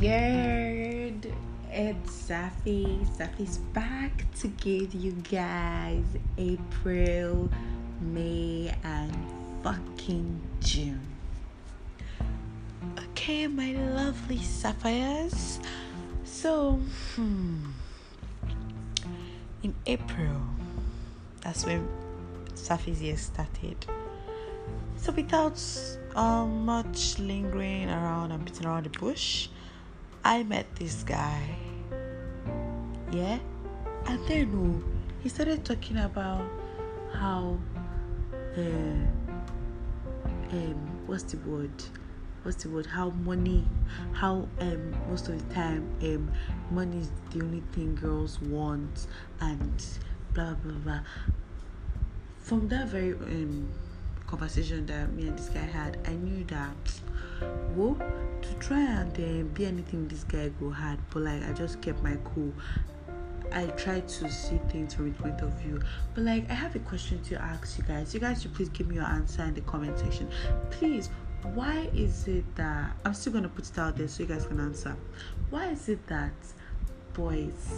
Yerd, 0.00 1.34
it's 1.72 2.28
Safi. 2.28 3.04
Safi's 3.16 3.58
back 3.74 4.32
to 4.36 4.46
give 4.46 4.94
you 4.94 5.10
guys 5.28 6.04
April, 6.36 7.50
May, 8.00 8.72
and 8.84 9.12
fucking 9.64 10.40
June. 10.60 11.00
Okay, 12.96 13.48
my 13.48 13.72
lovely 13.72 14.38
sapphires. 14.38 15.58
So, 16.22 16.78
hmm, 17.16 17.64
in 19.64 19.74
April, 19.86 20.40
that's 21.40 21.66
when 21.66 21.88
Safi's 22.54 23.02
year 23.02 23.16
started. 23.16 23.84
So, 24.96 25.10
without 25.10 25.60
um, 26.14 26.64
much 26.64 27.18
lingering 27.18 27.90
around 27.90 28.30
and 28.30 28.44
beating 28.44 28.64
around 28.64 28.84
the 28.84 28.96
bush, 28.96 29.48
I 30.24 30.42
met 30.42 30.66
this 30.76 31.02
guy. 31.02 31.56
Yeah? 33.10 33.38
And 34.06 34.26
then 34.26 34.52
oh, 34.54 34.82
he 35.20 35.28
started 35.28 35.64
talking 35.64 35.98
about 35.98 36.48
how, 37.12 37.58
uh, 38.56 38.60
um, 40.52 41.00
what's 41.06 41.24
the 41.24 41.36
word? 41.38 41.70
What's 42.42 42.62
the 42.62 42.70
word? 42.70 42.86
How 42.86 43.10
money, 43.10 43.66
how 44.12 44.48
um, 44.60 44.96
most 45.10 45.28
of 45.28 45.48
the 45.48 45.54
time, 45.54 45.88
um, 46.02 46.30
money 46.70 46.98
is 46.98 47.10
the 47.32 47.42
only 47.42 47.62
thing 47.72 47.94
girls 47.94 48.40
want, 48.40 49.06
and 49.40 49.84
blah 50.34 50.54
blah 50.54 50.72
blah. 50.72 51.00
From 52.40 52.68
that 52.68 52.88
very 52.88 53.12
um, 53.12 53.68
conversation 54.28 54.86
that 54.86 55.12
me 55.12 55.26
and 55.26 55.38
this 55.38 55.48
guy 55.48 55.60
had, 55.60 55.98
I 56.06 56.12
knew 56.12 56.44
that 56.44 56.76
whoa 57.74 57.96
to 58.42 58.54
try 58.54 58.80
and 58.80 59.12
uh, 59.12 59.48
be 59.54 59.66
anything 59.66 60.06
this 60.08 60.24
guy 60.24 60.50
go 60.60 60.70
hard, 60.70 60.98
but 61.10 61.22
like 61.22 61.42
I 61.48 61.52
just 61.52 61.80
kept 61.80 62.02
my 62.02 62.16
cool. 62.24 62.52
I 63.50 63.66
tried 63.66 64.06
to 64.08 64.30
see 64.30 64.60
things 64.68 64.92
from 64.92 65.06
his 65.10 65.16
point 65.20 65.40
of 65.40 65.50
view. 65.54 65.80
But 66.14 66.24
like 66.24 66.48
I 66.50 66.54
have 66.54 66.76
a 66.76 66.80
question 66.80 67.22
to 67.24 67.40
ask 67.40 67.78
you 67.78 67.84
guys. 67.84 68.12
You 68.12 68.20
guys 68.20 68.42
should 68.42 68.54
please 68.54 68.68
give 68.68 68.88
me 68.88 68.96
your 68.96 69.04
answer 69.04 69.42
in 69.42 69.54
the 69.54 69.62
comment 69.62 69.98
section. 69.98 70.28
Please, 70.70 71.08
why 71.54 71.88
is 71.94 72.28
it 72.28 72.44
that 72.56 72.92
I'm 73.04 73.14
still 73.14 73.32
gonna 73.32 73.48
put 73.48 73.68
it 73.68 73.78
out 73.78 73.96
there 73.96 74.08
so 74.08 74.22
you 74.22 74.28
guys 74.28 74.44
can 74.46 74.60
answer. 74.60 74.94
Why 75.50 75.68
is 75.68 75.88
it 75.88 76.06
that 76.08 76.32
boys 77.14 77.72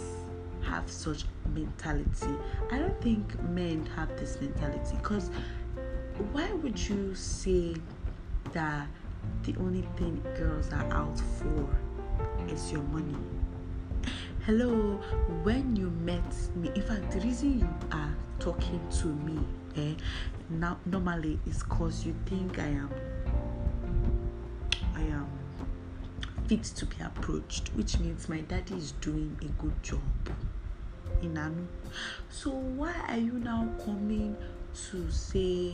have 0.63 0.91
such 0.91 1.23
mentality? 1.53 2.35
I 2.71 2.79
don't 2.79 3.01
think 3.01 3.41
men 3.43 3.85
have 3.95 4.09
this 4.19 4.39
mentality 4.41 4.97
because 4.97 5.29
why 6.31 6.51
would 6.53 6.77
you 6.77 7.15
say 7.15 7.75
that 8.53 8.87
the 9.43 9.55
only 9.57 9.87
thing 9.97 10.21
girls 10.37 10.71
are 10.71 10.85
out 10.93 11.19
for 11.19 11.67
is 12.47 12.71
your 12.71 12.83
money? 12.83 13.15
Hello, 14.45 14.99
when 15.43 15.75
you 15.75 15.89
met 15.89 16.23
me, 16.55 16.71
in 16.75 16.81
fact, 16.81 17.11
the 17.11 17.19
reason 17.21 17.59
you 17.59 17.69
are 17.91 18.15
talking 18.39 18.81
to 18.99 19.07
me 19.07 19.39
eh, 19.77 19.93
now 20.49 20.77
normally 20.85 21.39
is 21.47 21.63
because 21.63 22.05
you 22.05 22.15
think 22.25 22.59
I 22.59 22.67
am 22.67 22.89
I 24.95 25.01
am 25.01 25.27
fit 26.47 26.63
to 26.63 26.85
be 26.85 26.97
approached, 27.03 27.69
which 27.69 27.99
means 27.99 28.29
my 28.29 28.41
daddy 28.41 28.75
is 28.75 28.91
doing 28.93 29.37
a 29.41 29.61
good 29.61 29.81
job. 29.83 30.01
Inanu. 31.21 31.65
So 32.29 32.49
why 32.49 32.93
are 33.07 33.17
you 33.17 33.33
now 33.33 33.69
coming 33.85 34.35
to 34.73 35.11
say 35.11 35.71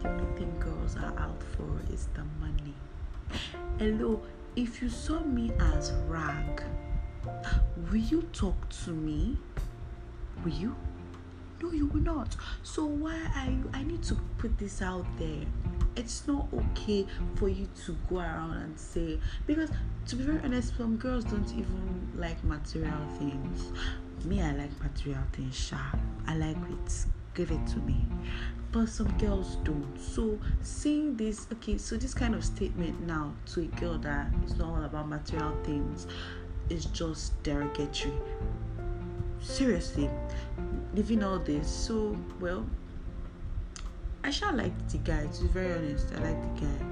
the 0.00 0.08
only 0.08 0.38
thing 0.38 0.52
girls 0.58 0.96
are 0.96 1.14
out 1.18 1.42
for 1.56 1.92
is 1.92 2.08
the 2.14 2.24
money? 2.40 2.74
Hello, 3.78 4.20
if 4.56 4.82
you 4.82 4.88
saw 4.88 5.20
me 5.20 5.52
as 5.74 5.92
rag, 6.08 6.62
will 7.90 7.96
you 7.96 8.22
talk 8.32 8.68
to 8.84 8.90
me? 8.90 9.36
Will 10.44 10.52
you? 10.52 10.76
No, 11.62 11.70
you 11.70 11.86
will 11.86 12.00
not. 12.00 12.36
So 12.64 12.84
why 12.84 13.18
are 13.36 13.50
you? 13.50 13.70
I 13.72 13.84
need 13.84 14.02
to 14.04 14.16
put 14.38 14.58
this 14.58 14.82
out 14.82 15.06
there. 15.18 15.46
It's 15.94 16.26
not 16.26 16.48
okay 16.52 17.06
for 17.36 17.48
you 17.48 17.68
to 17.86 17.96
go 18.08 18.18
around 18.18 18.56
and 18.56 18.78
say 18.78 19.20
because 19.46 19.70
to 20.06 20.16
be 20.16 20.24
very 20.24 20.40
honest, 20.42 20.76
some 20.76 20.96
girls 20.96 21.24
don't 21.24 21.48
even 21.52 22.10
like 22.16 22.42
material 22.42 23.06
things. 23.18 23.70
Me, 24.24 24.42
I 24.42 24.52
like 24.52 24.82
material 24.82 25.22
things. 25.32 25.56
Sha, 25.56 25.78
I 26.26 26.36
like 26.36 26.56
it. 26.56 27.06
Give 27.34 27.50
it 27.50 27.66
to 27.68 27.78
me. 27.78 28.04
But 28.72 28.88
some 28.88 29.08
girls 29.18 29.56
don't. 29.64 29.98
So 29.98 30.38
seeing 30.62 31.16
this, 31.16 31.46
okay, 31.52 31.76
so 31.76 31.96
this 31.96 32.14
kind 32.14 32.34
of 32.34 32.44
statement 32.44 33.06
now 33.06 33.34
to 33.52 33.60
a 33.62 33.80
girl 33.80 33.98
that 33.98 34.28
is 34.46 34.56
not 34.56 34.68
all 34.68 34.84
about 34.84 35.08
material 35.08 35.56
things 35.62 36.06
is 36.70 36.86
just 36.86 37.40
derogatory. 37.42 38.14
Seriously, 39.40 40.08
leaving 40.94 41.22
all 41.22 41.38
this. 41.38 41.68
So 41.68 42.16
well, 42.40 42.64
I 44.24 44.30
shall 44.30 44.54
like 44.54 44.72
the 44.88 44.98
guy. 44.98 45.26
To 45.26 45.42
be 45.42 45.48
very 45.48 45.72
honest, 45.72 46.08
I 46.14 46.18
like 46.20 46.54
the 46.54 46.66
guy. 46.66 46.86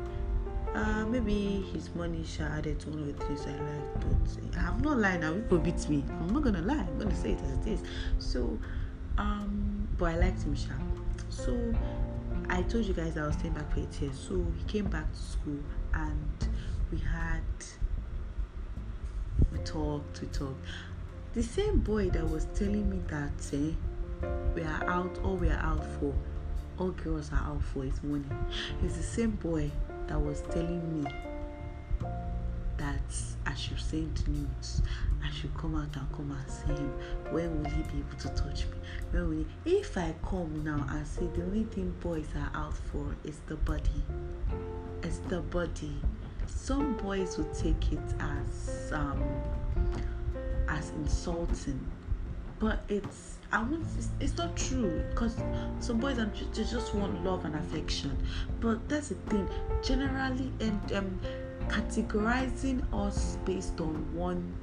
Uh, 0.74 1.04
maybe 1.06 1.64
his 1.72 1.92
money 1.94 2.24
shall 2.24 2.46
added 2.46 2.78
to 2.80 2.90
one 2.90 3.00
of 3.00 3.06
the 3.06 3.24
things 3.24 3.46
I 3.46 3.50
like, 3.50 4.00
but 4.00 4.58
I'm 4.58 4.80
not 4.80 4.98
lying 4.98 5.20
now. 5.20 5.32
People 5.32 5.58
beat 5.58 5.88
me. 5.88 6.04
I'm 6.20 6.32
not 6.32 6.42
gonna 6.42 6.62
lie. 6.62 6.74
I'm 6.74 6.98
gonna 6.98 7.14
say 7.14 7.32
it 7.32 7.40
as 7.40 7.66
it 7.66 7.72
is. 7.72 7.82
So, 8.18 8.58
um, 9.18 9.69
but 10.00 10.14
I 10.14 10.16
liked 10.16 10.42
him, 10.42 10.56
sharp. 10.56 10.80
So, 11.28 11.74
I 12.48 12.62
told 12.62 12.86
you 12.86 12.94
guys 12.94 13.18
I 13.18 13.26
was 13.26 13.34
staying 13.36 13.52
back 13.52 13.70
for 13.72 13.80
eight 13.80 14.00
years. 14.00 14.18
So 14.18 14.44
he 14.56 14.64
came 14.64 14.86
back 14.86 15.12
to 15.12 15.18
school, 15.18 15.58
and 15.92 16.48
we 16.90 16.98
had 16.98 17.42
we 19.52 19.58
talked, 19.58 20.22
we 20.22 20.28
talked. 20.28 20.64
The 21.34 21.42
same 21.42 21.78
boy 21.78 22.08
that 22.10 22.28
was 22.28 22.46
telling 22.54 22.88
me 22.90 23.00
that 23.08 23.30
eh, 23.52 24.26
we 24.54 24.62
are 24.62 24.84
out, 24.88 25.18
all 25.22 25.36
we 25.36 25.48
are 25.48 25.62
out 25.62 25.84
for, 26.00 26.14
all 26.78 26.90
girls 26.90 27.30
are 27.30 27.44
out 27.44 27.62
for 27.62 27.84
is 27.84 28.02
money. 28.02 28.24
It's 28.82 28.96
the 28.96 29.02
same 29.02 29.32
boy 29.32 29.70
that 30.06 30.20
was 30.20 30.40
telling 30.50 31.02
me 31.02 31.10
that 32.78 33.14
I 33.46 33.54
should 33.54 33.78
send 33.78 34.26
news. 34.26 34.82
I 35.24 35.30
should 35.30 35.54
come 35.56 35.74
out 35.76 35.94
and 35.96 36.12
come 36.12 36.30
and 36.30 36.50
see 36.50 36.72
him. 36.80 36.92
When 37.30 37.62
will 37.62 37.70
he 37.70 37.82
be 37.82 37.98
able 37.98 38.18
to 38.18 38.28
touch 38.30 38.66
me? 38.66 38.76
When 39.10 39.28
will 39.28 39.44
he? 39.64 39.78
If 39.78 39.96
I 39.96 40.14
come 40.24 40.64
now 40.64 40.86
and 40.90 41.06
say 41.06 41.26
the 41.34 41.42
only 41.42 41.64
thing 41.64 41.94
boys 42.00 42.28
are 42.36 42.50
out 42.54 42.76
for 42.76 43.14
is 43.24 43.38
the 43.46 43.56
body, 43.56 44.02
it's 45.02 45.18
the 45.28 45.40
body. 45.40 45.96
Some 46.46 46.94
boys 46.94 47.38
will 47.38 47.52
take 47.54 47.92
it 47.92 48.00
as 48.18 48.92
um 48.92 49.22
as 50.68 50.90
insulting, 50.90 51.80
but 52.58 52.82
it's 52.88 53.38
I 53.52 53.62
want 53.62 53.84
it's, 54.20 54.36
not 54.36 54.56
true 54.56 55.02
because 55.10 55.36
some 55.80 55.98
boys 55.98 56.18
are 56.18 56.26
ju- 56.26 56.46
they 56.54 56.62
just 56.62 56.94
want 56.94 57.24
love 57.24 57.44
and 57.44 57.56
affection. 57.56 58.16
But 58.60 58.88
that's 58.88 59.08
the 59.08 59.16
thing. 59.16 59.48
Generally, 59.82 60.52
and 60.60 60.92
um, 60.92 61.20
categorizing 61.68 62.82
us 62.92 63.38
based 63.44 63.80
on 63.80 64.14
one 64.14 64.54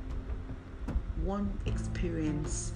one 1.28 1.60
experience 1.66 2.72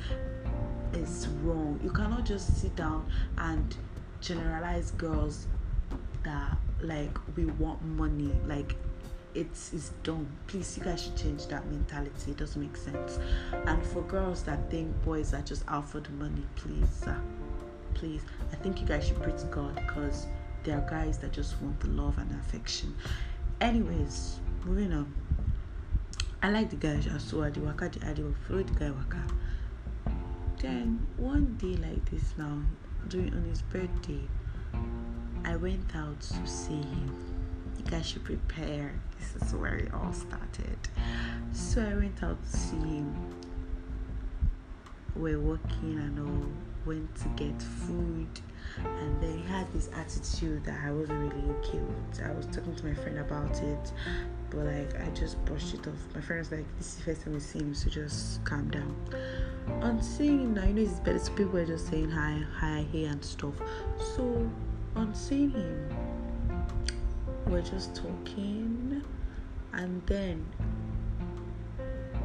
is 0.94 1.30
wrong. 1.42 1.80
You 1.82 1.90
cannot 1.90 2.26
just 2.26 2.62
sit 2.62 2.76
down 2.76 3.10
and 3.38 3.76
generalize 4.20 4.92
girls 4.92 5.48
that 6.24 6.58
like 6.82 7.18
we 7.38 7.46
want 7.46 7.82
money. 7.82 8.34
Like 8.46 8.76
it's 9.34 9.72
it's 9.74 9.90
dumb. 10.04 10.28
Please 10.48 10.78
you 10.78 10.84
guys 10.84 11.02
should 11.04 11.16
change 11.16 11.48
that 11.48 11.66
mentality. 11.68 12.32
It 12.32 12.38
doesn't 12.38 12.62
make 12.62 12.76
sense. 12.76 13.20
And 13.66 13.82
for 13.88 14.02
girls 14.02 14.44
that 14.44 14.70
think 14.70 15.02
boys 15.04 15.34
are 15.34 15.42
just 15.42 15.64
out 15.70 15.90
for 15.90 16.02
the 16.02 16.12
money 16.12 16.44
please 16.58 17.06
please. 17.94 18.22
I 18.52 18.56
think 18.58 18.82
you 18.82 18.86
guys 18.86 19.08
should 19.08 19.22
pray 19.22 19.32
to 19.32 19.46
god 19.46 19.76
because 19.76 20.28
there 20.64 20.78
are 20.78 20.90
guys 20.90 21.18
that 21.20 21.32
just 21.32 21.60
want 21.62 21.80
the 21.80 21.88
love 21.88 22.18
and 22.18 22.30
affection. 22.42 22.94
Anyways 23.62 24.40
moving 24.66 24.92
on 24.94 25.12
i 26.44 26.50
like 26.50 26.70
the 26.70 26.76
guy 26.76 27.00
so 27.18 27.44
i 27.44 27.50
did 27.50 27.64
waka 27.66 27.86
i 28.06 28.14
did 28.14 28.36
follow 28.48 28.64
the 28.64 28.74
guy 28.74 28.90
waka 28.90 29.24
then 30.62 31.06
one 31.18 31.56
day 31.60 31.76
like 31.88 32.04
this 32.10 32.34
now 32.38 32.60
during 33.08 33.34
on 33.34 33.44
his 33.44 33.62
birthday 33.64 34.22
i 35.46 35.56
went 35.56 35.96
out 35.96 36.20
to 36.22 36.48
see 36.48 36.74
him 36.74 37.32
you 37.84 37.92
guys 37.92 38.06
should 38.08 38.24
prepare. 38.24 38.94
This 39.20 39.42
is 39.42 39.56
where 39.56 39.76
it 39.76 39.94
all 39.94 40.14
started. 40.14 40.78
So 41.52 41.82
I 41.82 41.96
went 41.96 42.22
out 42.24 42.42
to 42.44 42.58
see 42.58 42.76
him. 42.76 43.16
We're 45.16 45.40
walking 45.40 45.98
and 45.98 46.20
all 46.20 46.50
went 46.86 47.14
to 47.16 47.28
get 47.30 47.62
food 47.62 48.28
this 49.74 49.90
attitude 49.94 50.64
that 50.66 50.80
I 50.86 50.92
wasn't 50.92 51.20
really 51.20 51.50
okay 51.60 51.80
with. 51.80 52.22
I 52.24 52.32
was 52.32 52.46
talking 52.48 52.76
to 52.76 52.86
my 52.86 52.94
friend 52.94 53.20
about 53.20 53.62
it, 53.62 53.92
but 54.50 54.66
like 54.66 55.00
I 55.02 55.10
just 55.12 55.44
brushed 55.46 55.74
it 55.74 55.88
off. 55.88 56.16
My 56.16 56.22
friend 56.22 56.40
was 56.40 56.52
like, 56.52 56.66
This 56.78 56.88
is 56.88 56.96
the 56.96 57.04
first 57.04 57.24
time 57.24 57.34
we 57.34 57.40
see 57.40 57.60
him, 57.60 57.74
so 57.74 57.90
just 57.90 58.44
calm 58.44 58.70
down. 58.70 58.96
On 59.82 60.02
seeing 60.02 60.42
him 60.42 60.54
now, 60.54 60.66
you 60.66 60.74
know 60.74 60.82
it's 60.82 61.00
better 61.00 61.20
so 61.20 61.32
people 61.34 61.58
are 61.58 61.66
just 61.66 61.90
saying 61.90 62.10
hi, 62.10 62.44
hi, 62.58 62.86
hey 62.92 63.06
and 63.06 63.24
stuff. 63.24 63.54
So 64.16 64.50
on 64.96 65.14
seeing 65.16 65.52
him, 65.52 65.90
we're 67.48 67.62
just 67.62 67.96
talking 67.96 69.04
and 69.74 70.02
then 70.06 70.46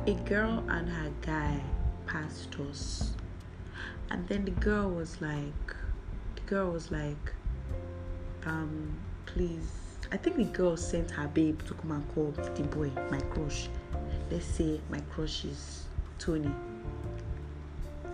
a 0.06 0.12
girl 0.28 0.64
and 0.68 0.88
her 0.88 1.10
guy 1.20 1.60
passed 2.06 2.54
us 2.60 3.12
and 4.10 4.26
then 4.28 4.44
the 4.44 4.50
girl 4.52 4.88
was 4.88 5.20
like 5.20 5.74
girl 6.46 6.70
was 6.70 6.92
like 6.92 7.32
um 8.44 8.96
please 9.26 9.68
i 10.12 10.16
think 10.16 10.36
the 10.36 10.44
girl 10.44 10.76
sent 10.76 11.10
her 11.10 11.26
babe 11.28 11.60
to 11.66 11.74
come 11.74 11.90
and 11.90 12.14
call 12.14 12.30
the 12.30 12.62
boy 12.62 12.90
my 13.10 13.18
crush. 13.20 13.68
Let's 14.30 14.46
say 14.46 14.80
my 14.88 15.00
crush 15.10 15.44
is 15.44 15.84
tony. 16.18 16.50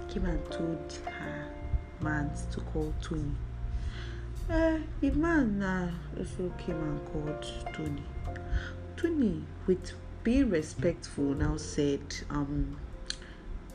Came 0.08 0.24
and 0.26 0.44
told 0.50 0.98
her 1.06 1.48
man 2.00 2.30
to 2.52 2.60
call 2.60 2.92
tony. 3.02 3.32
Uh, 4.50 4.78
the 5.00 5.10
man 5.10 5.62
uh, 5.62 5.90
also 6.18 6.52
came 6.58 6.76
and 6.76 7.04
called 7.12 7.46
tony. 7.74 8.02
Tony 8.96 9.42
with 9.66 9.92
being 10.22 10.48
respectful 10.48 11.34
now 11.34 11.56
said 11.56 12.00
um 12.30 12.76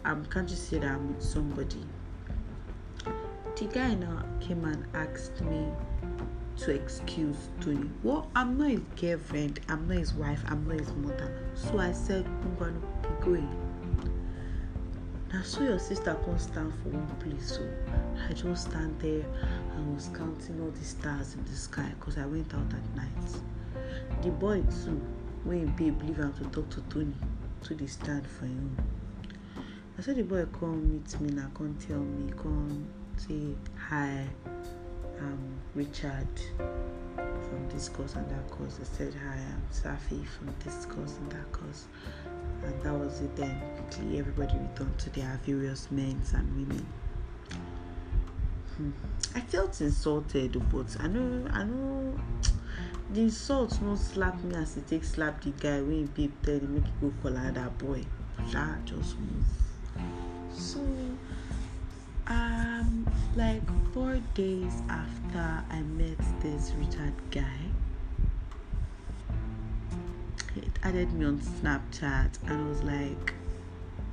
um 0.05 0.25
can't 0.25 0.49
you 0.49 0.55
see 0.55 0.77
that 0.77 0.91
i'm 0.91 1.13
with 1.13 1.21
somebody 1.23 1.83
the 3.57 3.65
guy 3.65 3.95
now 3.95 4.23
came 4.39 4.63
and 4.65 4.85
asked 4.93 5.41
me 5.41 5.65
to 6.57 6.71
excuse 6.71 7.49
Tony. 7.59 7.89
Well, 8.03 8.29
I'm 8.35 8.55
not 8.55 8.69
his 8.69 8.81
girlfriend, 8.95 9.61
I'm 9.67 9.87
not 9.87 9.97
his 9.97 10.13
wife, 10.13 10.43
I'm 10.47 10.67
not 10.67 10.79
his 10.79 10.93
mother. 10.93 11.41
So 11.55 11.79
I 11.79 11.91
said, 11.91 12.27
I'm 12.27 12.55
gonna 12.59 12.79
be 13.01 13.25
going. 13.25 13.49
Now, 15.33 15.41
so 15.41 15.63
your 15.63 15.79
sister 15.79 16.15
can't 16.23 16.39
stand 16.39 16.71
for 16.71 16.89
one 16.89 17.07
place, 17.19 17.57
so 17.57 17.67
I 18.29 18.33
just 18.33 18.69
stand 18.69 18.99
there 18.99 19.25
and 19.75 19.95
was 19.95 20.09
counting 20.09 20.61
all 20.61 20.69
the 20.69 20.85
stars 20.85 21.33
in 21.33 21.43
the 21.45 21.55
sky 21.55 21.91
because 21.99 22.19
I 22.19 22.27
went 22.27 22.53
out 22.53 22.71
at 22.71 22.95
night. 22.95 23.41
The 24.21 24.29
boy 24.29 24.61
too, 24.83 25.01
when 25.45 25.65
babe 25.75 25.99
leave 26.03 26.17
him 26.17 26.31
to 26.33 26.43
talk 26.49 26.69
to 26.69 26.81
Tony, 26.91 27.15
to 27.63 27.73
the 27.73 27.87
stand 27.87 28.27
for 28.27 28.45
him. 28.45 28.77
I 29.97 30.03
said 30.03 30.17
the 30.17 30.23
boy 30.23 30.45
come 30.45 30.93
meet 30.93 31.19
me 31.19 31.31
now, 31.31 31.49
come 31.55 31.75
tell 31.79 31.97
me, 31.97 32.31
come 32.37 32.87
say 33.17 33.55
hi 33.77 34.25
I'm 35.19 35.59
Richard 35.73 36.27
from 37.15 37.69
this 37.69 37.89
course 37.89 38.13
and 38.13 38.29
that 38.29 38.49
course. 38.51 38.77
I 38.79 38.83
said 38.83 39.13
hi, 39.15 39.35
I'm 39.35 39.63
Safi 39.71 40.25
from 40.27 40.53
this 40.63 40.85
course 40.85 41.15
and 41.17 41.31
that 41.31 41.51
course. 41.51 41.85
And 42.63 42.81
that 42.83 42.93
was 42.93 43.21
it 43.21 43.35
then. 43.35 43.59
Quickly 43.77 44.19
everybody 44.19 44.53
returned 44.57 44.97
to 44.99 45.09
their 45.09 45.39
various 45.43 45.89
men 45.89 46.21
and 46.33 46.55
women. 46.55 46.85
Hmm. 48.77 48.91
I 49.35 49.39
felt 49.41 49.81
insulted 49.81 50.61
but 50.71 50.95
I 50.99 51.07
know 51.07 51.47
I 51.51 51.63
know 51.63 52.19
the 53.11 53.21
insult 53.21 53.81
no 53.81 53.95
slap 53.95 54.43
me 54.43 54.55
as 54.55 54.77
it 54.77 54.87
take 54.87 55.03
slap 55.03 55.41
the 55.41 55.49
guy 55.51 55.81
when 55.81 56.05
babe 56.07 56.33
tell 56.43 56.55
him 56.59 56.75
make 56.75 56.83
he 56.83 56.91
go 57.01 57.13
call 57.23 57.35
another 57.35 57.71
boy. 57.77 58.03
That 58.51 58.85
just 58.85 59.15
move. 59.17 59.45
So 60.53 60.79
like 63.37 63.61
four 63.93 64.19
days 64.33 64.81
after 64.89 65.63
I 65.69 65.81
met 65.81 66.17
this 66.41 66.73
Richard 66.75 67.13
guy, 67.29 67.59
he 70.55 70.63
added 70.81 71.13
me 71.13 71.25
on 71.27 71.37
Snapchat 71.37 72.31
and 72.47 72.65
I 72.65 72.67
was 72.67 72.81
like, 72.81 73.35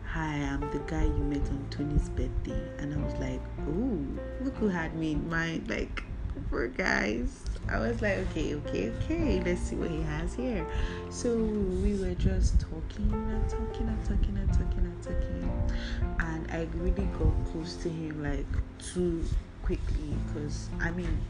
Hi, 0.05 0.35
I'm 0.35 0.61
the 0.71 0.79
guy 0.87 1.05
you 1.05 1.25
met 1.25 1.41
on 1.49 1.67
Tony's 1.71 2.11
birthday. 2.11 2.69
And 2.79 2.93
I 2.93 2.99
was 2.99 3.15
like, 3.15 3.41
Oh, 3.67 4.44
look 4.44 4.55
who 4.56 4.69
had 4.69 4.94
me 4.94 5.12
in 5.12 5.29
mind. 5.31 5.70
Like, 5.70 6.05
poor 6.50 6.69
guys. 6.69 7.44
I 7.69 7.79
was 7.79 8.03
like, 8.03 8.19
okay, 8.19 8.55
okay, 8.56 8.91
okay, 8.91 9.43
let's 9.44 9.61
see 9.62 9.77
what 9.77 9.91
he 9.91 10.03
has 10.03 10.35
here. 10.35 10.67
So 11.09 11.35
we 11.35 11.97
were 11.97 12.15
just 12.15 12.61
talking 12.61 13.11
and 13.11 13.49
talking 13.49 13.88
and 13.88 14.05
talking 14.05 14.37
and 14.37 14.53
talking 14.53 14.83
and 15.06 16.51
I 16.51 16.67
really 16.75 17.05
got 17.19 17.53
close 17.53 17.77
to 17.77 17.89
him 17.89 18.23
like 18.23 18.47
too 18.79 19.25
quickly 19.62 20.15
because 20.27 20.69
I 20.81 20.91
mean, 20.91 21.21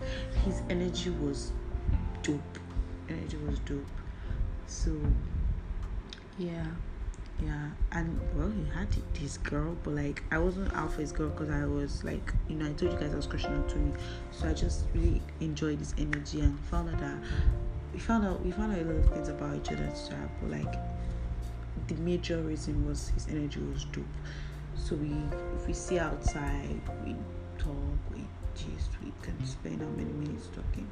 his 0.44 0.62
energy 0.70 1.10
was 1.10 1.52
dope. 2.22 2.40
Energy 3.08 3.36
was 3.38 3.58
dope. 3.60 3.86
So, 4.66 4.90
yeah 6.38 6.66
yeah 7.42 7.68
and 7.92 8.20
well 8.34 8.48
he 8.48 8.64
had 8.72 8.86
this 9.14 9.38
girl 9.38 9.76
but 9.82 9.94
like 9.94 10.22
i 10.30 10.38
wasn't 10.38 10.72
out 10.74 10.92
for 10.92 11.00
his 11.00 11.10
girl 11.10 11.28
because 11.30 11.50
i 11.50 11.64
was 11.64 12.04
like 12.04 12.32
you 12.48 12.54
know 12.54 12.66
i 12.66 12.72
told 12.74 12.92
you 12.92 12.98
guys 12.98 13.12
i 13.12 13.16
was 13.16 13.26
crushing 13.26 13.52
on 13.52 13.68
tony 13.68 13.92
so 14.30 14.48
i 14.48 14.52
just 14.52 14.84
really 14.94 15.20
enjoyed 15.40 15.78
his 15.78 15.94
energy 15.98 16.40
and 16.40 16.58
found 16.60 16.88
out 16.90 17.00
that 17.00 17.16
we 17.92 17.98
found 17.98 18.24
out 18.24 18.44
we 18.44 18.52
found 18.52 18.72
out 18.72 18.78
a 18.78 18.84
lot 18.84 18.96
of 18.96 19.12
things 19.12 19.28
about 19.28 19.56
each 19.56 19.72
other 19.72 19.92
but 20.40 20.50
like 20.50 20.74
the 21.88 21.94
major 21.96 22.38
reason 22.42 22.86
was 22.86 23.08
his 23.10 23.26
energy 23.28 23.60
was 23.72 23.84
dope. 23.86 24.04
So 24.76 24.96
we 24.96 25.12
if 25.56 25.66
we 25.66 25.72
see 25.72 25.98
outside 25.98 26.80
we 27.04 27.14
talk 27.58 27.74
we 28.12 28.22
just 28.54 28.90
we 29.02 29.12
can 29.22 29.44
spend 29.44 29.80
how 29.80 29.88
many 29.88 30.12
minutes 30.12 30.48
talking. 30.48 30.88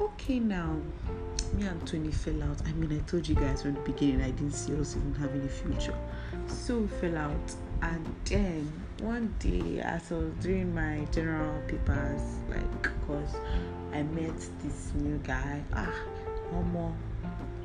Okay 0.00 0.38
now 0.38 0.76
me 1.54 1.66
and 1.66 1.86
tony 1.86 2.10
fell 2.10 2.42
out. 2.42 2.60
I 2.66 2.72
mean 2.72 2.98
i 2.98 3.02
told 3.10 3.28
you 3.28 3.34
guys 3.34 3.62
from 3.62 3.74
the 3.74 3.80
beginning 3.80 4.22
i 4.22 4.30
didn't 4.30 4.52
see 4.52 4.74
us 4.78 4.96
even 4.96 5.14
having 5.14 5.44
a 5.44 5.48
future. 5.48 5.98
So 6.46 6.78
we 6.78 6.88
fell 6.88 7.16
out 7.16 7.54
and 7.82 8.14
then 8.24 8.72
one 9.00 9.32
day 9.38 9.80
as 9.80 10.10
i 10.10 10.16
was 10.16 10.32
doing 10.40 10.74
my 10.74 11.06
general 11.12 11.60
papers 11.68 12.20
like 12.50 12.82
because 12.82 13.36
i 13.92 14.02
met 14.02 14.36
this 14.62 14.92
new 14.96 15.18
guy. 15.18 15.62
Ah 15.72 15.94
more 16.72 16.94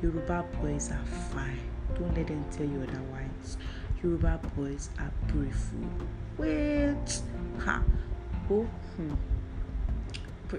yoruba 0.02 0.44
boys 0.60 0.90
are 0.90 1.04
fine 1.32 1.73
don't 1.98 2.14
let 2.16 2.26
them 2.26 2.44
tell 2.50 2.66
you 2.66 2.82
otherwise. 2.82 3.56
Yoruba 4.02 4.40
boys 4.56 4.90
are 4.98 5.12
beautiful. 5.26 5.78
Wait. 6.36 7.20
Ha. 7.60 7.82
Oh 8.50 8.62
hmm. 8.96 9.14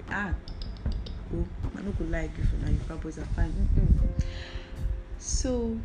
Ah. 0.09 0.33
Oh 1.33 1.45
i 1.77 1.81
no 1.81 1.91
go 1.91 2.05
lie 2.05 2.27
give 2.35 2.53
now. 2.61 2.69
yoruba 2.69 2.95
boys 2.97 3.17
are 3.17 3.25
fine. 3.35 3.51
Mm-mm. 3.51 4.23
so 5.17 5.77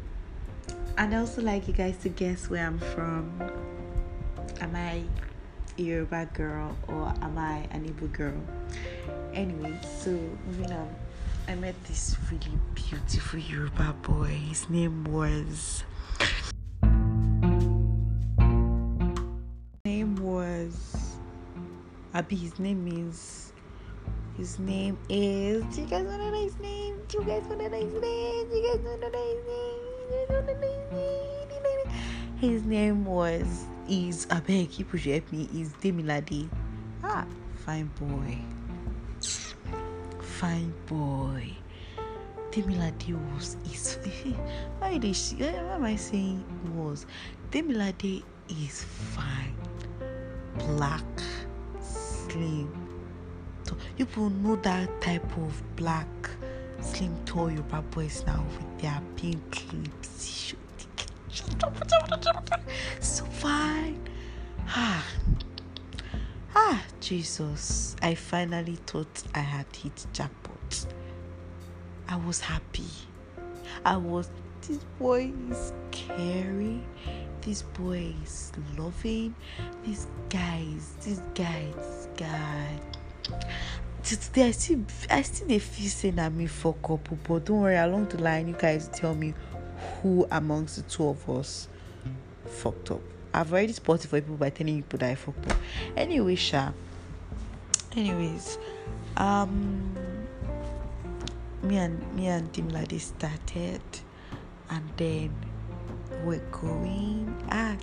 and 0.99 1.15
i 1.15 1.19
also 1.19 1.43
like 1.43 1.67
you 1.69 1.75
guys 1.75 1.97
to 1.99 2.09
guess 2.09 2.49
where 2.51 2.67
i'm 2.67 2.79
from. 2.79 3.31
Am 4.61 4.75
i 4.77 5.03
a 5.79 5.83
yoruba 5.83 6.29
girl 6.35 6.77
or 6.89 7.13
am 7.23 7.39
i 7.39 7.67
an 7.71 7.85
igbo 7.85 8.11
girl? 8.13 8.41
Anyway 9.35 9.79
so 9.83 10.11
moving 10.47 10.73
on 10.73 10.95
i 11.51 11.55
met 11.57 11.75
this 11.85 12.17
really 12.31 12.57
beautiful 12.75 13.41
yoruba 13.41 13.93
boy 14.03 14.29
his 14.49 14.71
name 14.71 15.03
was 15.05 15.83
name 19.85 20.15
was 20.23 21.17
abi 22.15 22.37
his 22.37 22.57
name 22.61 22.87
is 22.87 23.51
his 24.37 24.59
name 24.59 24.97
is. 25.11 25.63
Do 25.75 25.83
you 25.83 25.87
guys 25.87 26.07
want 26.07 26.23
to 26.23 26.31
know 26.31 26.43
his 26.43 26.59
name? 26.61 26.97
Do 27.09 27.19
you 27.19 27.25
guys 27.25 27.43
want 27.43 27.61
know 27.69 27.79
his 27.79 27.93
name? 27.93 28.49
Do 28.49 28.57
you 28.57 28.73
guys 28.73 28.81
want 28.87 29.01
to 29.03 29.11
know 29.11 29.25
his 29.29 29.45
name? 30.93 32.51
His 32.51 32.65
name? 32.65 33.05
Was 33.05 33.67
is 33.87 34.27
I 34.31 34.41
beg 34.41 34.73
help 34.73 35.33
me 35.33 35.49
is 35.55 35.75
Demilade. 35.75 36.49
Ah, 37.05 37.27
fine 37.67 37.91
boy. 37.99 38.39
Fine 40.41 40.73
boy. 40.87 41.53
Demilade 42.51 43.13
was 43.35 43.59
is 43.71 43.99
why 44.79 44.97
did 44.97 45.15
she 45.15 45.35
why 45.37 45.75
am 45.77 45.85
I 45.85 45.97
saying 45.97 46.43
was 46.75 47.05
Demilade 47.51 48.23
is 48.49 48.83
fine. 48.83 49.55
Black, 50.57 51.05
slim, 51.83 52.73
to 53.65 53.77
you 53.99 54.07
know 54.31 54.57
that 54.63 54.89
type 55.03 55.31
of 55.37 55.63
black, 55.77 56.09
slim, 56.81 57.15
toy 57.27 57.37
tall 57.37 57.51
Yoruba 57.51 57.83
boys 57.91 58.25
now 58.27 58.43
with 58.57 58.81
their 58.81 59.03
pink 59.17 59.67
lips. 59.75 60.55
So 63.01 63.25
fine. 63.27 64.00
Jesus. 67.11 67.97
I 68.01 68.15
finally 68.15 68.77
thought 68.87 69.25
I 69.35 69.41
had 69.41 69.67
hit 69.75 70.07
jackpot. 70.13 70.87
I 72.09 72.15
was 72.15 72.39
happy. 72.39 72.87
I 73.85 73.97
was, 73.97 74.31
this 74.63 74.79
boy 74.97 75.33
is 75.51 75.73
scary. 75.91 76.81
This 77.41 77.63
boy 77.63 78.15
is 78.23 78.53
loving. 78.79 79.35
This 79.85 80.07
guy 80.29 80.65
is, 80.77 80.93
this 81.05 81.21
guy, 81.35 81.73
this 81.75 82.07
guy 82.17 82.79
today 84.05 84.47
I 84.47 84.51
still 84.53 84.79
I 85.11 85.23
still 85.23 85.49
dey 85.49 85.59
feel 85.59 85.89
saying 85.89 86.15
that 86.15 86.33
me 86.33 86.47
fuck 86.47 86.91
up, 86.91 87.09
but 87.27 87.45
don't 87.45 87.63
worry. 87.63 87.77
Along 87.77 88.07
the 88.07 88.23
line, 88.23 88.47
you 88.47 88.55
guys 88.55 88.89
tell 88.93 89.17
me 89.17 89.35
who 90.01 90.29
amongst 90.31 90.77
the 90.77 90.83
two 90.83 91.09
of 91.09 91.29
us 91.29 91.67
fucked 92.47 92.93
up. 92.93 93.01
I've 93.35 93.53
already 93.53 93.73
spotted 93.73 94.09
for 94.09 94.21
people 94.21 94.37
by 94.37 94.51
telling 94.51 94.77
people 94.77 95.01
that 95.01 95.11
I 95.11 95.15
fucked 95.17 95.51
up. 95.51 95.57
Anyway, 95.97 96.37
Sha. 96.37 96.71
Anyways, 97.97 98.59
um, 99.17 99.93
me 101.65 101.77
and 101.77 102.15
me 102.15 102.29
and 102.29 102.53
Demilade 102.53 103.01
started, 103.01 103.83
and 104.71 104.89
then 104.97 105.35
we're 106.25 106.39
going. 106.53 107.35
Ah, 107.51 107.77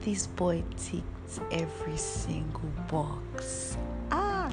this 0.00 0.26
boy 0.26 0.64
ticked 0.78 1.40
every 1.50 1.98
single 1.98 2.72
box. 2.90 3.76
Ah, 4.10 4.50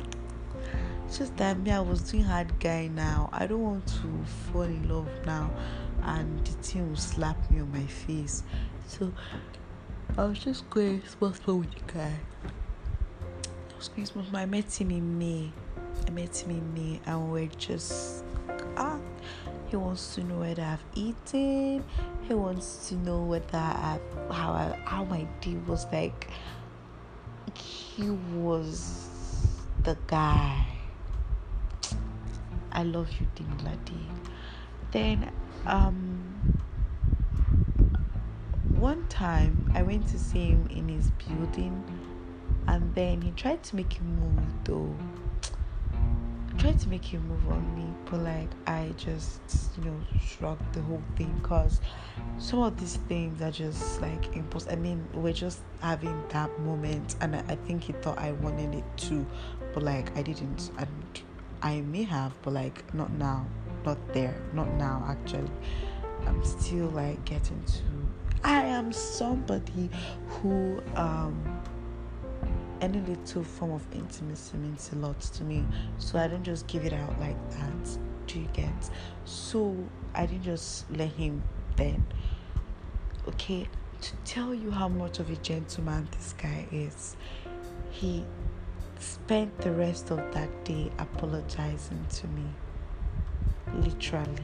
just 1.09 1.37
that 1.37 1.57
me, 1.57 1.71
I 1.71 1.79
was 1.79 2.01
doing 2.01 2.23
hard 2.23 2.59
guy 2.59 2.87
now. 2.87 3.29
I 3.31 3.47
don't 3.47 3.63
want 3.63 3.87
to 3.87 4.25
fall 4.51 4.63
in 4.63 4.89
love 4.89 5.07
now, 5.25 5.49
and 6.03 6.45
the 6.45 6.51
thing 6.61 6.89
will 6.89 6.97
slap 6.97 7.49
me 7.49 7.61
on 7.61 7.71
my 7.71 7.85
face. 7.85 8.43
So 8.85 9.13
I 10.17 10.25
was 10.25 10.39
just 10.39 10.69
going 10.69 11.03
small 11.07 11.33
small 11.33 11.59
with 11.59 11.71
the 11.71 11.93
guy. 11.93 12.15
Small. 13.79 14.25
I 14.33 14.45
met 14.45 14.73
him 14.79 14.91
in 14.91 15.17
May. 15.17 15.51
I 16.05 16.11
met 16.11 16.35
him 16.35 16.51
in 16.51 16.73
May, 16.73 16.99
and 17.05 17.31
we're 17.31 17.47
just 17.57 18.25
ah. 18.75 18.99
He 19.67 19.77
wants 19.77 20.15
to 20.15 20.23
know 20.23 20.39
whether 20.39 20.63
I've 20.63 20.83
eaten. 20.95 21.85
He 22.27 22.33
wants 22.33 22.89
to 22.89 22.95
know 22.95 23.23
whether 23.23 23.57
I've 23.57 24.01
how 24.29 24.51
I, 24.51 24.77
how 24.83 25.05
my 25.05 25.23
day 25.39 25.55
was 25.65 25.85
like. 25.93 26.27
He 27.55 28.09
was 28.09 29.09
the 29.83 29.97
guy. 30.07 30.65
I 32.73 32.83
love 32.83 33.09
you, 33.19 33.27
Demilade. 33.35 34.01
Then 34.91 35.31
um 35.65 36.41
one 38.75 39.07
time 39.07 39.71
I 39.73 39.83
went 39.83 40.07
to 40.09 40.19
see 40.19 40.47
him 40.47 40.67
in 40.69 40.89
his 40.89 41.11
building 41.11 41.83
and 42.69 42.95
then 42.95 43.21
he 43.21 43.31
tried 43.31 43.61
to 43.63 43.75
make 43.75 43.93
him 43.93 44.07
move 44.19 44.45
though 44.63 44.95
tried 46.59 46.77
to 46.77 46.89
make 46.89 47.05
him 47.05 47.25
move 47.29 47.47
on 47.47 47.75
me, 47.75 47.85
but 48.11 48.19
like 48.19 48.49
I 48.67 48.93
just, 48.97 49.39
you 49.77 49.85
know, 49.85 49.97
shrugged 50.21 50.73
the 50.73 50.81
whole 50.81 51.01
thing 51.15 51.33
because 51.41 51.79
some 52.37 52.59
of 52.59 52.77
these 52.77 52.97
things 53.07 53.41
are 53.41 53.51
just 53.51 54.01
like 54.01 54.35
impossible. 54.35 54.73
I 54.73 54.75
mean, 54.75 55.07
we're 55.13 55.31
just 55.31 55.61
having 55.79 56.21
that 56.29 56.59
moment, 56.59 57.15
and 57.21 57.37
I, 57.37 57.39
I 57.47 57.55
think 57.55 57.83
he 57.83 57.93
thought 57.93 58.17
I 58.17 58.33
wanted 58.33 58.75
it 58.75 58.83
too, 58.97 59.25
but 59.73 59.83
like 59.83 60.15
I 60.17 60.21
didn't, 60.21 60.71
and 60.77 60.89
I 61.61 61.79
may 61.81 62.03
have, 62.03 62.33
but 62.41 62.53
like 62.53 62.93
not 62.93 63.11
now, 63.13 63.47
not 63.85 63.97
there, 64.13 64.35
not 64.53 64.69
now 64.73 65.05
actually. 65.07 65.51
I'm 66.27 66.43
still 66.43 66.87
like 66.87 67.23
getting 67.23 67.63
to. 67.63 67.81
I 68.43 68.63
am 68.63 68.91
somebody 68.91 69.89
who 70.27 70.81
um 70.95 71.58
any 72.81 72.99
little 73.01 73.43
form 73.43 73.71
of 73.71 73.85
intimacy 73.93 74.57
means 74.57 74.89
a 74.93 74.95
lot 74.95 75.19
to 75.19 75.43
me. 75.43 75.65
So 75.97 76.17
I 76.19 76.27
don't 76.27 76.43
just 76.43 76.67
give 76.67 76.85
it 76.85 76.93
out 76.93 77.19
like 77.19 77.37
that. 77.51 77.97
Do 78.27 78.39
you 78.39 78.47
get? 78.53 78.89
So 79.25 79.75
I 80.13 80.25
didn't 80.25 80.43
just 80.43 80.89
let 80.91 81.09
him 81.09 81.43
then. 81.75 82.05
Okay, 83.27 83.67
to 84.01 84.15
tell 84.25 84.53
you 84.53 84.71
how 84.71 84.87
much 84.87 85.19
of 85.19 85.29
a 85.29 85.35
gentleman 85.37 86.07
this 86.11 86.33
guy 86.33 86.67
is, 86.71 87.15
he 87.91 88.25
spent 88.99 89.57
the 89.59 89.71
rest 89.71 90.11
of 90.11 90.17
that 90.33 90.65
day 90.65 90.91
apologizing 90.99 92.05
to 92.09 92.27
me. 92.27 92.45
Literally. 93.75 94.43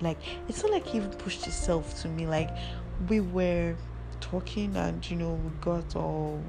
Like, 0.00 0.18
it's 0.48 0.62
not 0.62 0.72
like 0.72 0.86
he 0.86 0.98
even 0.98 1.10
pushed 1.10 1.44
himself 1.44 2.00
to 2.02 2.08
me. 2.08 2.26
Like, 2.26 2.50
we 3.08 3.20
were 3.20 3.74
talking 4.20 4.76
and, 4.76 5.08
you 5.10 5.16
know, 5.16 5.34
we 5.34 5.50
got 5.60 5.96
all 5.96 6.42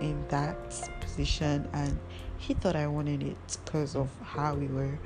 in 0.00 0.24
that 0.28 0.88
position 1.00 1.68
and 1.72 1.98
he 2.38 2.54
thought 2.54 2.76
I 2.76 2.86
wanted 2.86 3.22
it 3.22 3.58
because 3.64 3.96
of 3.96 4.08
how 4.22 4.54
we 4.54 4.66
were 4.66 4.98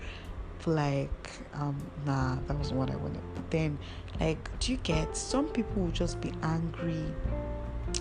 like 0.66 1.30
um 1.52 1.76
nah 2.06 2.36
that 2.46 2.56
wasn't 2.56 2.78
what 2.78 2.90
I 2.90 2.96
wanted. 2.96 3.20
But 3.34 3.50
then 3.50 3.78
like 4.20 4.58
do 4.60 4.72
you 4.72 4.78
get 4.78 5.16
some 5.16 5.46
people 5.48 5.82
will 5.82 5.90
just 5.90 6.20
be 6.20 6.32
angry 6.42 7.04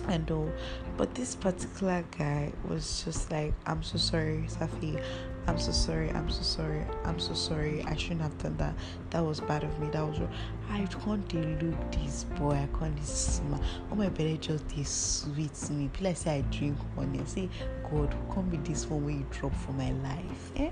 and 0.08 0.30
all 0.30 0.50
but 0.96 1.14
this 1.14 1.34
particular 1.34 2.04
guy 2.16 2.52
was 2.68 3.02
just 3.04 3.30
like 3.30 3.54
I'm 3.66 3.82
so 3.82 3.98
sorry 3.98 4.46
Safi 4.48 5.02
I'm 5.46 5.58
so 5.58 5.72
sorry. 5.72 6.10
I'm 6.10 6.30
so 6.30 6.42
sorry. 6.42 6.84
I'm 7.04 7.18
so 7.18 7.34
sorry. 7.34 7.84
I 7.86 7.94
shouldn't 7.96 8.22
have 8.22 8.36
done 8.38 8.56
that. 8.56 8.74
That 9.10 9.24
was 9.24 9.40
bad 9.40 9.62
of 9.62 9.78
me. 9.78 9.88
That 9.90 10.06
was 10.06 10.18
wrong. 10.18 10.32
I 10.70 10.86
can't 10.86 11.34
look 11.62 11.92
this 11.92 12.24
boy. 12.38 12.52
I 12.52 12.68
can't 12.78 13.04
smile. 13.04 13.62
Oh 13.92 13.94
my 13.94 14.08
belly 14.08 14.38
just 14.38 14.66
this 14.70 14.88
sweet 14.88 15.70
me. 15.70 15.88
People 15.92 16.14
say 16.14 16.38
I 16.38 16.40
drink 16.42 16.78
honey. 16.96 17.20
Say, 17.26 17.50
God, 17.90 18.16
can 18.32 18.48
be 18.48 18.56
this 18.58 18.86
one 18.86 19.04
when 19.04 19.18
you 19.18 19.26
drop 19.30 19.54
for 19.54 19.72
my 19.72 19.92
life? 19.92 20.52
Eh? 20.56 20.70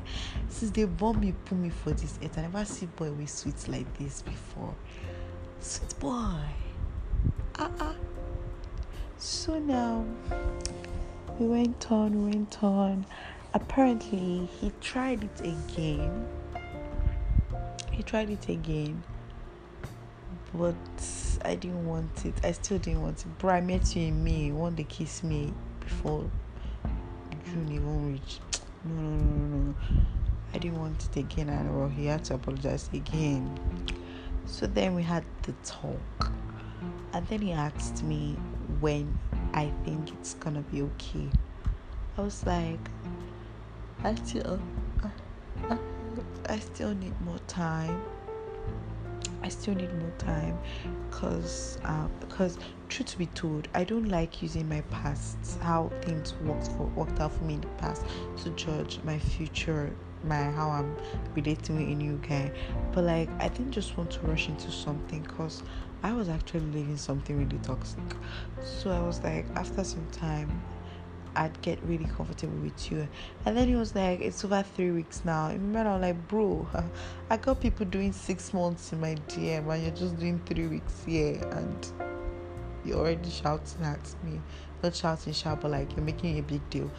Since 0.48 0.70
they 0.72 0.84
born 0.84 1.20
me, 1.20 1.34
put 1.44 1.58
me 1.58 1.68
for 1.68 1.90
this 1.90 2.18
I 2.22 2.40
never 2.40 2.64
see 2.64 2.86
boy 2.86 3.10
with 3.12 3.28
sweet 3.28 3.68
like 3.68 3.98
this 3.98 4.22
before. 4.22 4.74
Sweet 5.60 5.98
boy. 6.00 6.40
Uh-uh. 7.58 7.92
So 9.18 9.58
now 9.58 10.04
we 11.38 11.46
went 11.46 11.92
on, 11.92 12.24
we 12.24 12.30
went 12.32 12.62
on 12.62 13.06
apparently 13.54 14.48
he 14.60 14.72
tried 14.80 15.24
it 15.24 15.40
again. 15.40 16.26
He 17.90 18.02
tried 18.02 18.30
it 18.30 18.48
again 18.48 19.02
but 20.54 20.74
i 21.44 21.54
didn't 21.54 21.86
want 21.86 22.24
it. 22.26 22.34
I 22.44 22.52
still 22.52 22.78
didn't 22.78 23.02
want 23.02 23.20
it. 23.20 23.38
Bro 23.38 23.54
i 23.54 23.60
met 23.60 23.96
you 23.96 24.08
in 24.08 24.22
may. 24.22 24.52
One 24.52 24.74
day 24.74 24.84
kiss 24.84 25.22
me 25.22 25.52
before 25.80 26.30
june 27.46 27.72
even 27.72 28.12
reach. 28.12 28.40
No 28.84 28.94
no 28.94 29.10
no 29.10 29.46
no 29.46 29.56
no 29.58 29.74
i 30.52 30.58
didn't 30.58 30.80
want 30.80 31.04
it 31.04 31.16
again 31.16 31.48
and 31.48 31.78
well 31.78 31.88
he 31.88 32.06
had 32.06 32.24
to 32.24 32.34
apologize 32.34 32.90
again. 32.92 33.58
So 34.46 34.66
then 34.66 34.94
we 34.94 35.02
had 35.02 35.24
the 35.42 35.52
talk. 35.64 36.32
And 37.12 37.26
then 37.28 37.40
he 37.40 37.52
asked 37.52 38.02
me 38.02 38.36
when 38.80 39.16
i 39.54 39.70
think 39.84 40.10
it's 40.14 40.34
gonna 40.34 40.62
be 40.62 40.82
okay. 40.82 41.28
I 42.18 42.22
was 42.22 42.44
like 42.44 42.90
I 44.04 44.16
still, 44.16 44.60
I, 45.70 45.78
I 46.48 46.58
still 46.58 46.92
need 46.94 47.18
more 47.20 47.38
time. 47.46 48.02
I 49.44 49.48
still 49.48 49.74
need 49.74 49.92
more 49.94 50.12
time 50.18 50.58
because 51.08 51.78
uh, 51.84 52.08
because 52.20 52.58
truth 52.88 53.10
to 53.12 53.18
be 53.18 53.26
told, 53.26 53.68
I 53.74 53.84
don't 53.84 54.08
like 54.08 54.42
using 54.42 54.68
my 54.68 54.80
past 54.82 55.36
how 55.60 55.90
things 56.00 56.34
worked 56.44 56.68
for 56.68 56.84
worked 56.96 57.20
out 57.20 57.32
for 57.32 57.44
me 57.44 57.54
in 57.54 57.60
the 57.60 57.68
past 57.78 58.04
to 58.42 58.50
judge 58.50 58.98
my 59.04 59.18
future, 59.18 59.94
my 60.24 60.50
how 60.50 60.70
I'm 60.70 60.96
relating 61.34 61.76
with 61.76 61.88
a 61.88 61.94
new 61.94 62.20
guy. 62.28 62.50
But 62.92 63.04
like 63.04 63.28
I 63.38 63.48
didn't 63.48 63.72
just 63.72 63.96
want 63.96 64.10
to 64.12 64.20
rush 64.20 64.48
into 64.48 64.70
something 64.70 65.22
because 65.22 65.62
I 66.02 66.12
was 66.12 66.28
actually 66.28 66.66
living 66.66 66.96
something 66.96 67.38
really 67.38 67.58
toxic. 67.62 68.02
So 68.64 68.90
I 68.90 69.00
was 69.00 69.22
like 69.22 69.46
after 69.54 69.84
some 69.84 70.06
time 70.10 70.60
I'd 71.34 71.60
get 71.62 71.82
really 71.84 72.04
comfortable 72.04 72.58
with 72.58 72.90
you. 72.90 73.08
And 73.44 73.56
then 73.56 73.68
he 73.68 73.76
was 73.76 73.94
like, 73.94 74.20
It's 74.20 74.44
over 74.44 74.62
three 74.62 74.90
weeks 74.90 75.24
now. 75.24 75.48
And 75.48 75.76
I 75.76 75.92
was 75.92 76.02
like, 76.02 76.28
Bro, 76.28 76.68
I 77.30 77.36
got 77.36 77.60
people 77.60 77.86
doing 77.86 78.12
six 78.12 78.52
months 78.52 78.92
in 78.92 79.00
my 79.00 79.14
DM 79.28 79.72
and 79.72 79.82
you're 79.82 79.94
just 79.94 80.18
doing 80.18 80.40
three 80.46 80.66
weeks 80.66 81.04
here 81.04 81.40
and 81.52 81.92
you're 82.84 82.98
already 82.98 83.30
shouting 83.30 83.84
at 83.84 84.14
me. 84.24 84.40
Not 84.82 84.94
shouting, 84.94 85.32
shout, 85.32 85.60
but 85.60 85.70
like 85.70 85.94
you're 85.96 86.04
making 86.04 86.38
a 86.38 86.42
big 86.42 86.68
deal. 86.70 86.90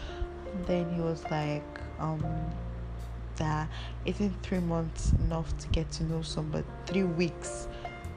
And 0.54 0.66
then 0.66 0.94
he 0.94 1.02
was 1.02 1.24
like, 1.30 1.80
um, 2.00 2.26
that 3.38 3.68
isn't 4.06 4.42
three 4.44 4.60
months 4.60 5.12
enough 5.26 5.58
to 5.58 5.68
get 5.70 5.92
to 5.92 6.04
know 6.04 6.22
somebody? 6.22 6.66
Three 6.86 7.04
weeks 7.04 7.68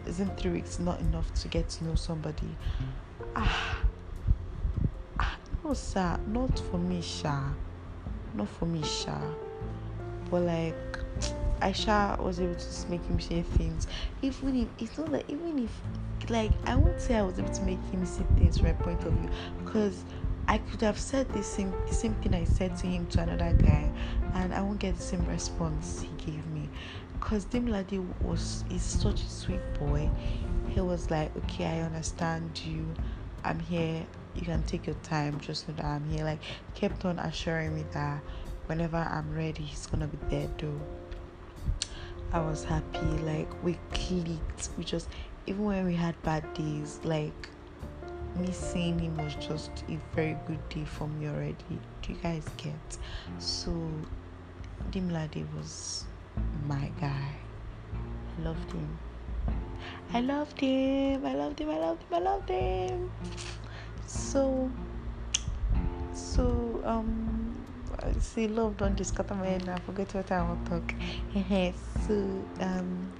isn't 0.06 0.38
three 0.38 0.52
weeks 0.52 0.78
not 0.78 1.00
enough 1.00 1.32
to 1.35 1.49
get 1.49 1.68
to 1.68 1.85
know 1.85 1.94
somebody? 1.94 2.56
Ah 3.35 3.86
no 5.66 5.75
sir 5.75 6.20
not 6.28 6.56
for 6.70 6.78
me 6.78 7.00
sha 7.02 7.50
not 8.35 8.49
for 8.49 8.66
me 8.66 8.82
sha 8.85 9.18
but 10.30 10.42
like 10.42 10.76
I 11.61 11.73
sha 11.73 12.16
was 12.20 12.38
able 12.38 12.54
to 12.54 12.88
make 12.88 13.04
him 13.04 13.18
say 13.18 13.42
things 13.42 13.88
even 14.23 14.61
if 14.62 14.68
it's 14.78 14.96
not 14.96 15.11
that 15.11 15.25
even 15.28 15.58
if 15.58 16.30
like 16.30 16.52
I 16.66 16.76
won't 16.76 17.00
say 17.00 17.16
I 17.16 17.23
was 17.23 17.38
able 17.40 17.52
to 17.52 17.62
make 17.62 17.82
him 17.90 18.06
see 18.06 18.25
things 18.38 18.58
from 18.58 18.66
my 18.66 18.73
point 18.75 19.02
of 19.04 19.12
view 19.14 19.30
because 19.64 20.04
I 20.46 20.58
could 20.58 20.82
have 20.82 20.99
said 20.99 21.28
the 21.30 21.42
same 21.42 21.75
the 21.88 21.94
same 21.94 22.14
thing 22.14 22.35
I 22.35 22.44
said 22.44 22.76
to 22.76 22.87
him 22.87 23.06
to 23.08 23.23
another 23.23 23.52
guy 23.61 23.90
and 24.35 24.54
I 24.54 24.62
won't 24.62 24.78
get 24.78 24.96
the 24.96 25.02
same 25.02 25.26
response 25.26 26.00
he 26.02 26.30
gave 26.30 26.46
me. 26.49 26.68
Cause 27.18 27.44
Demilade 27.44 28.04
was 28.20 28.64
is 28.70 28.82
such 28.82 29.23
a 29.23 29.28
sweet 29.28 29.75
boy. 29.80 30.08
He 30.68 30.80
was 30.80 31.11
like, 31.11 31.37
Okay, 31.38 31.64
I 31.64 31.80
understand 31.80 32.61
you. 32.64 32.87
I'm 33.42 33.58
here 33.58 34.06
you 34.37 34.43
can 34.43 34.62
take 34.64 34.87
your 34.87 34.97
time 34.97 35.38
just 35.40 35.69
know 35.69 35.75
that 35.75 35.85
i'm 35.85 36.05
here 36.11 36.25
like 36.25 36.38
kept 36.75 37.05
on 37.05 37.19
assuring 37.19 37.75
me 37.75 37.85
that 37.93 38.21
whenever 38.66 38.97
i'm 38.97 39.35
ready 39.35 39.62
he's 39.62 39.87
gonna 39.87 40.07
be 40.07 40.19
there 40.28 40.49
though 40.59 40.81
i 42.33 42.40
was 42.40 42.64
happy 42.64 43.07
like 43.25 43.49
we 43.64 43.78
clicked 43.93 44.69
we 44.76 44.85
just 44.85 45.09
even 45.47 45.64
when 45.64 45.87
we 45.87 45.95
had 45.95 46.21
bad 46.23 46.43
days 46.55 47.00
like 47.05 47.49
me 48.37 48.52
seeing 48.52 48.99
him 48.99 49.16
was 49.16 49.35
just 49.37 49.71
a 49.88 49.99
very 50.14 50.37
good 50.47 50.69
day 50.69 50.85
for 50.85 51.09
me 51.09 51.26
already 51.28 51.55
do 52.02 52.12
you 52.12 52.19
guys 52.23 52.45
get 52.57 52.99
so 53.38 53.71
Demilade 54.90 55.47
was 55.57 56.05
my 56.66 56.90
guy 57.00 57.31
i 58.38 58.43
loved 58.43 58.71
him 58.73 58.99
I 60.12 60.21
loved 60.21 60.61
him. 60.61 61.26
I 61.26 61.35
loved 61.35 61.59
him. 61.59 61.71
I 61.71 61.78
loved 61.78 62.02
him. 62.02 62.14
I 62.14 62.19
loved 62.19 62.49
him. 62.49 63.11
So, 64.06 64.70
so 66.14 66.80
um, 66.84 67.54
see, 68.20 68.46
love 68.48 68.76
don't 68.76 68.96
cut 69.14 69.30
my 69.30 69.46
head. 69.46 69.68
I 69.68 69.78
forget 69.80 70.14
what 70.14 70.30
I 70.30 70.42
want 70.42 70.64
to 70.66 70.70
talk. 70.70 70.94
so 72.06 72.14
um, 72.60 73.12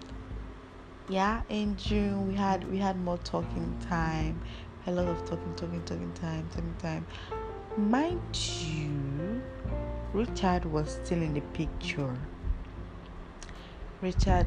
yeah, 1.09 1.43
in 1.49 1.77
June 1.77 2.29
we 2.29 2.35
had 2.35 2.71
we 2.71 2.79
had 2.79 2.99
more 3.01 3.19
talking 3.19 3.77
time. 3.89 4.41
A 4.87 4.93
lot 4.93 5.07
of 5.09 5.19
talking, 5.29 5.53
talking, 5.57 5.83
talking 5.83 6.13
time, 6.13 6.49
talking 6.51 6.77
time. 6.79 7.07
Mind 7.77 8.21
you, 8.65 9.43
Richard 10.13 10.65
was 10.65 11.01
still 11.03 11.21
in 11.21 11.35
the 11.35 11.41
picture. 11.41 12.15
Richard 14.01 14.47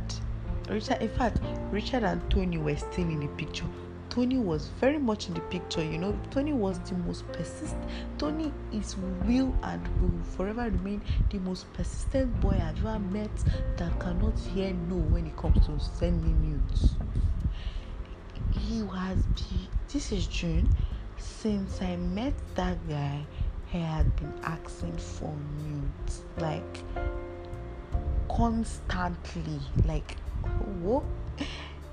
Richard, 0.69 1.01
in 1.01 1.09
fact, 1.09 1.39
Richard 1.71 2.03
and 2.03 2.21
Tony 2.31 2.57
were 2.57 2.77
still 2.77 3.09
in 3.09 3.19
the 3.19 3.27
picture. 3.27 3.65
Tony 4.09 4.37
was 4.37 4.69
very 4.79 4.97
much 4.97 5.27
in 5.27 5.35
the 5.35 5.41
picture, 5.41 5.83
you 5.83 5.99
know. 5.99 6.17
Tony 6.31 6.51
was 6.51 6.79
the 6.79 6.95
most 6.95 7.27
persistent. 7.31 7.83
Tony 8.17 8.51
is 8.73 8.95
will 9.25 9.55
and 9.61 9.87
will 10.01 10.23
forever 10.35 10.63
remain 10.63 11.01
the 11.29 11.37
most 11.39 11.71
persistent 11.73 12.39
boy 12.41 12.59
I've 12.59 12.83
ever 12.85 12.99
met 12.99 13.29
that 13.77 13.99
cannot 13.99 14.37
hear 14.39 14.73
no 14.73 14.95
when 14.95 15.27
it 15.27 15.37
comes 15.37 15.65
to 15.67 15.79
sending 15.79 16.41
news. 16.41 16.95
He 18.51 18.79
has 18.79 19.21
been, 19.21 19.67
this 19.93 20.11
is 20.11 20.25
June. 20.27 20.67
Since 21.17 21.81
I 21.81 21.95
met 21.97 22.33
that 22.55 22.77
guy, 22.89 23.25
he 23.67 23.79
had 23.79 24.15
been 24.15 24.33
asking 24.43 24.97
for 24.97 25.33
nudes. 25.61 26.23
Like, 26.37 26.83
constantly. 28.27 29.59
Like, 29.85 30.17
what? 30.81 31.03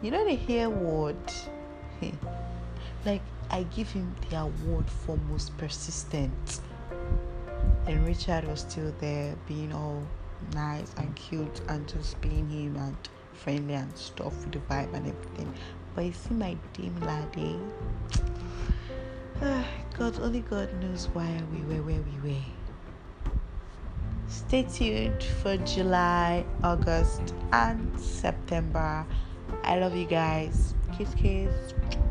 You 0.02 0.10
know 0.10 0.24
the 0.24 0.36
hair 0.36 0.70
word? 0.70 1.16
Like 3.04 3.22
I 3.50 3.62
give 3.64 3.90
him 3.90 4.14
the 4.28 4.40
award 4.40 4.90
for 4.90 5.16
most 5.30 5.56
persistent. 5.58 6.60
And 7.86 8.04
Richard 8.04 8.46
was 8.48 8.60
still 8.60 8.92
there 9.00 9.36
being 9.46 9.72
all 9.72 10.02
nice 10.54 10.92
and 10.96 11.14
cute 11.14 11.60
and 11.68 11.86
just 11.88 12.20
being 12.20 12.48
him 12.50 12.76
and 12.76 12.96
friendly 13.32 13.74
and 13.74 13.96
stuff 13.96 14.34
with 14.40 14.52
the 14.52 14.58
vibe 14.58 14.92
and 14.94 15.06
everything. 15.06 15.54
But 15.94 16.06
you 16.06 16.12
see 16.12 16.34
my 16.34 16.56
Demilade. 16.74 17.60
God 19.98 20.20
only 20.20 20.40
God 20.40 20.68
knows 20.82 21.08
why 21.12 21.40
we 21.52 21.60
were 21.62 21.82
where 21.82 22.02
we 22.02 22.30
were. 22.30 22.40
Stay 24.28 24.64
tuned 24.64 25.22
for 25.22 25.56
July, 25.58 26.44
August, 26.64 27.34
and 27.52 27.98
September. 27.98 29.06
I 29.62 29.78
love 29.78 29.94
you 29.94 30.06
guys. 30.06 30.74
Kiss, 30.96 31.14
kiss. 31.14 32.05